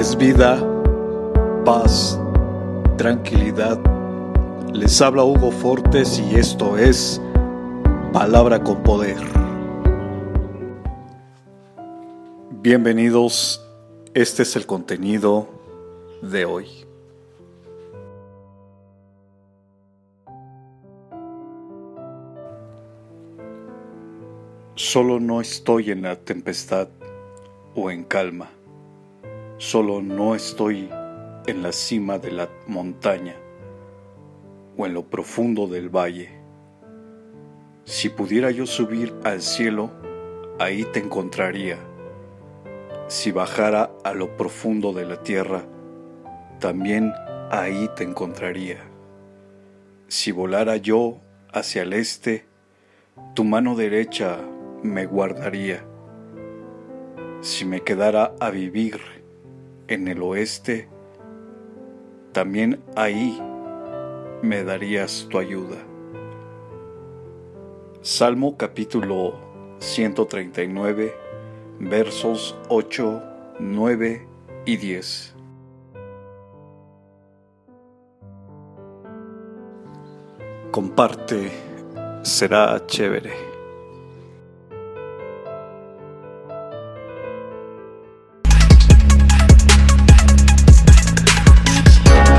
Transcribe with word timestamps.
es 0.00 0.16
vida, 0.16 0.58
paz, 1.66 2.18
tranquilidad. 2.96 3.78
Les 4.72 4.98
habla 5.02 5.24
Hugo 5.24 5.50
Fortes 5.50 6.18
y 6.18 6.36
esto 6.36 6.78
es 6.78 7.20
Palabra 8.10 8.64
con 8.64 8.82
Poder. 8.82 9.18
Bienvenidos, 12.62 13.62
este 14.14 14.44
es 14.44 14.56
el 14.56 14.64
contenido 14.64 15.50
de 16.22 16.46
hoy. 16.46 16.66
Solo 24.76 25.20
no 25.20 25.42
estoy 25.42 25.90
en 25.90 26.00
la 26.00 26.16
tempestad 26.16 26.88
o 27.74 27.90
en 27.90 28.04
calma 28.04 28.48
Solo 29.60 30.00
no 30.00 30.34
estoy 30.34 30.88
en 31.46 31.62
la 31.62 31.70
cima 31.72 32.18
de 32.18 32.30
la 32.30 32.48
montaña 32.66 33.36
o 34.78 34.86
en 34.86 34.94
lo 34.94 35.10
profundo 35.10 35.66
del 35.66 35.94
valle. 35.94 36.30
Si 37.84 38.08
pudiera 38.08 38.50
yo 38.52 38.64
subir 38.64 39.14
al 39.22 39.42
cielo, 39.42 39.90
ahí 40.58 40.84
te 40.84 41.00
encontraría. 41.00 41.76
Si 43.08 43.32
bajara 43.32 43.90
a 44.02 44.14
lo 44.14 44.34
profundo 44.34 44.94
de 44.94 45.04
la 45.04 45.22
tierra, 45.22 45.66
también 46.58 47.12
ahí 47.50 47.90
te 47.94 48.04
encontraría. 48.04 48.78
Si 50.08 50.32
volara 50.32 50.78
yo 50.78 51.18
hacia 51.52 51.82
el 51.82 51.92
este, 51.92 52.46
tu 53.34 53.44
mano 53.44 53.74
derecha 53.74 54.38
me 54.82 55.04
guardaría. 55.04 55.84
Si 57.42 57.66
me 57.66 57.82
quedara 57.82 58.32
a 58.40 58.48
vivir 58.48 59.19
en 59.90 60.06
el 60.06 60.22
oeste, 60.22 60.88
también 62.32 62.80
ahí 62.96 63.42
me 64.40 64.62
darías 64.62 65.26
tu 65.28 65.38
ayuda. 65.38 65.76
Salmo 68.00 68.56
capítulo 68.56 69.34
139, 69.80 71.12
versos 71.80 72.56
8, 72.68 73.22
9 73.58 74.26
y 74.64 74.76
10. 74.76 75.34
Comparte, 80.70 81.50
será 82.22 82.86
chévere. 82.86 83.49